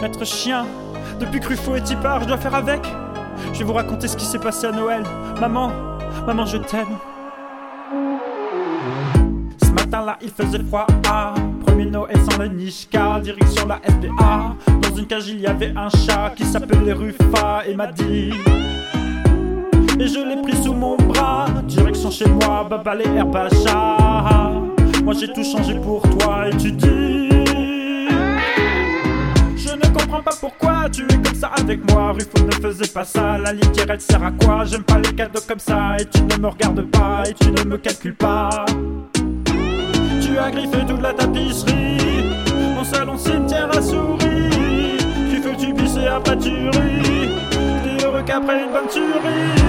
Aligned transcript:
Maître 0.00 0.24
chien, 0.24 0.64
depuis 1.20 1.40
Cruffaut 1.40 1.76
et 1.76 1.82
Tipard, 1.82 2.22
je 2.22 2.28
dois 2.28 2.38
faire 2.38 2.54
avec. 2.54 2.80
Je 3.52 3.58
vais 3.58 3.64
vous 3.64 3.74
raconter 3.74 4.08
ce 4.08 4.16
qui 4.16 4.24
s'est 4.24 4.38
passé 4.38 4.66
à 4.66 4.72
Noël. 4.72 5.02
Maman, 5.38 5.72
maman, 6.26 6.46
je 6.46 6.56
t'aime. 6.56 6.96
Ce 9.62 9.70
matin-là, 9.70 10.16
il 10.22 10.30
faisait 10.30 10.62
froid. 10.62 10.86
Ah, 11.06 11.34
premier 11.66 11.84
Noël 11.84 12.16
sans 12.30 12.38
le 12.38 12.48
Nishka, 12.48 13.20
direction 13.20 13.66
la 13.66 13.78
SBA. 13.84 14.56
Dans 14.80 14.96
une 14.96 15.06
cage, 15.06 15.28
il 15.28 15.40
y 15.40 15.46
avait 15.46 15.74
un 15.76 15.90
chat 15.90 16.32
qui 16.34 16.44
s'appelait 16.44 16.94
Rufa 16.94 17.64
et 17.68 17.74
m'a 17.74 17.88
dit. 17.88 18.32
Et 19.98 20.06
je 20.06 20.26
l'ai 20.26 20.40
pris 20.40 20.56
sous 20.62 20.72
mon 20.72 20.96
bras, 20.96 21.44
direction 21.64 22.10
chez 22.10 22.26
moi, 22.26 22.66
Baba 22.68 22.94
les 22.94 23.06
Herbacha. 23.06 23.98
Moi 25.04 25.14
j'ai 25.18 25.32
tout 25.32 25.44
changé 25.44 25.74
pour 25.74 26.02
toi 26.02 26.48
et 26.48 26.56
tu 26.56 26.69
avec 31.70 31.90
moi. 31.90 32.12
Rufo 32.12 32.44
ne 32.44 32.52
faisait 32.52 32.92
pas 32.92 33.04
ça, 33.04 33.38
la 33.38 33.52
litière 33.52 33.86
elle 33.88 34.00
sert 34.00 34.22
à 34.22 34.32
quoi? 34.32 34.64
J'aime 34.64 34.82
pas 34.82 34.98
les 34.98 35.14
cadeaux 35.14 35.40
comme 35.46 35.58
ça 35.58 35.96
et 35.98 36.04
tu 36.04 36.22
ne 36.22 36.36
me 36.42 36.48
regardes 36.48 36.82
pas 36.90 37.22
et 37.28 37.34
tu 37.34 37.50
ne 37.50 37.64
me 37.64 37.76
calcules 37.76 38.16
pas. 38.16 38.64
Tu 40.20 40.38
as 40.38 40.50
griffé 40.50 40.78
toute 40.88 41.00
la 41.00 41.12
tapisserie, 41.12 42.24
mon 42.74 42.84
salon 42.84 43.16
cimetière 43.16 43.70
a 43.70 43.80
souri. 43.80 44.98
Tu 45.30 45.40
fais 45.42 45.56
tu 45.56 45.72
pisses 45.74 45.96
et 45.96 46.08
après 46.08 46.36
tu 46.38 46.50
ris. 46.50 47.28
T'es 47.50 48.04
heureux 48.04 48.22
qu'après 48.26 48.64
une 48.64 48.72
bonne. 48.72 49.59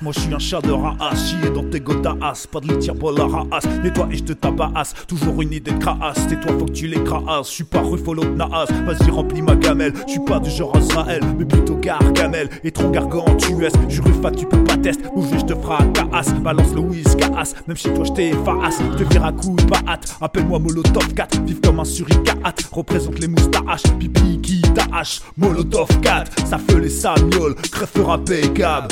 Moi, 0.00 0.12
je 0.14 0.20
suis 0.20 0.34
un 0.34 0.38
chat 0.38 0.60
de 0.60 0.70
raas. 0.70 1.16
Chier 1.16 1.50
dans 1.50 1.64
tes 1.64 1.80
godaas. 1.80 2.46
Pas 2.50 2.60
de 2.60 2.68
litière 2.68 2.94
pour 2.94 3.10
la 3.10 3.26
raas. 3.26 3.66
Nettoie 3.82 4.08
et 4.12 4.16
je 4.16 4.22
te 4.22 4.32
tabasse. 4.32 4.94
Toujours 5.08 5.42
une 5.42 5.52
idée 5.52 5.72
de 5.72 5.78
crasse. 5.78 6.26
Tais 6.28 6.38
toi, 6.38 6.52
faut 6.56 6.66
que 6.66 6.72
tu 6.72 6.86
les 6.86 7.02
crasses. 7.02 7.48
Je 7.48 7.54
suis 7.54 7.64
pas 7.64 7.80
Ruffalo 7.80 8.22
de 8.24 8.28
Naas. 8.28 8.66
Vas-y, 8.86 9.10
remplis 9.10 9.42
ma 9.42 9.56
gamelle. 9.56 9.92
Je 10.06 10.12
suis 10.12 10.20
pas 10.20 10.38
du 10.38 10.50
genre 10.50 10.76
Azrael, 10.76 11.22
mais 11.36 11.44
plutôt 11.44 11.74
Gargamel. 11.76 12.48
Et 12.62 12.70
trop 12.70 12.90
gargantuesque. 12.90 13.76
Je 13.88 14.02
Ruffa, 14.02 14.30
tu 14.30 14.46
peux 14.46 14.62
pas 14.62 14.76
tester. 14.76 15.02
Bouger, 15.14 15.38
je 15.40 15.46
te 15.46 15.54
ferai 15.54 15.92
caas. 15.92 16.32
Balance 16.40 16.74
le 16.74 16.80
whiskaas. 16.80 17.54
Même 17.66 17.76
chez 17.76 17.92
toi, 17.92 18.04
je 18.04 18.12
t'efface. 18.12 18.78
Te 18.96 19.02
vire 19.02 19.24
à 19.24 19.32
coup 19.32 19.56
de 19.56 19.88
hâte. 19.88 20.16
Appelle-moi 20.20 20.60
Molotov 20.60 21.12
4. 21.12 21.42
Vive 21.42 21.60
comme 21.60 21.80
un 21.80 21.84
suricate. 21.84 22.68
Représente 22.70 23.18
les 23.18 23.28
moustaches. 23.28 23.82
Pipi 23.98 24.40
qui 24.40 24.62
tâche. 24.62 25.22
Molotov 25.36 25.88
4. 26.00 26.46
Ça 26.46 26.58
fait 26.58 26.78
les 26.78 26.88
samioles. 26.88 27.56
Crève 27.56 28.08
impeccable. 28.08 28.88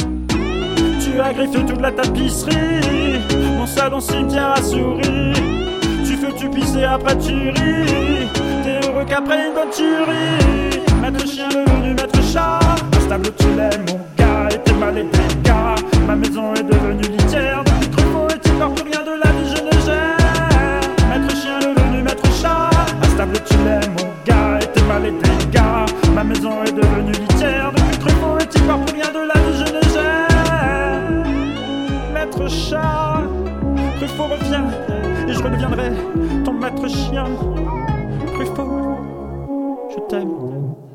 Tu 1.11 1.21
as 1.21 1.33
griffé 1.33 1.65
toute 1.65 1.81
la 1.81 1.91
tapisserie. 1.91 3.21
Mon 3.59 3.67
salon 3.67 4.01
cimetière 4.01 4.53
a 4.53 4.63
souri. 4.63 5.33
Tu 6.05 6.17
fais 6.17 6.33
tu 6.37 6.49
pisses 6.49 6.77
et 6.77 6.85
après 6.85 7.17
tu 7.19 7.51
ris. 7.51 8.29
T'es 8.63 8.87
heureux 8.87 9.05
qu'après 9.09 9.49
une 9.49 9.55
bonne 9.55 9.71
tuerie. 9.71 10.85
Maître 11.01 11.27
chien 11.27 11.49
devenu 11.49 11.95
maître 11.95 12.23
chat. 12.23 12.61
Instable 12.97 13.31
tu 13.39 13.47
l'aimes 13.57 13.87
mon 13.89 14.20
Chat, 32.81 33.23
Truffaut 33.97 34.25
revient 34.25 34.65
et 35.29 35.33
je 35.33 35.43
redeviendrai 35.43 35.91
ton 36.45 36.53
maître 36.53 36.89
chien. 36.89 37.25
Truffaut, 38.35 38.99
je 39.91 40.01
t'aime. 40.09 40.90